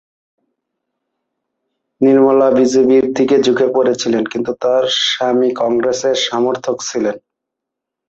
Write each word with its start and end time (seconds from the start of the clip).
নির্মলা 2.01 2.47
বিজেপির 2.57 3.05
দিকে 3.13 3.37
ঝুঁকে 3.45 3.67
পড়েছিলেন, 3.75 4.23
কিন্তু 4.25 4.51
তার 4.63 4.83
স্বামী 5.05 5.49
কংগ্রেসের 5.61 6.15
সমর্থক 6.27 6.77
ছিলেন। 6.89 7.15